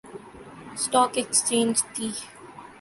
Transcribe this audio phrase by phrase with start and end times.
[0.75, 2.07] stock ایکسچینجتی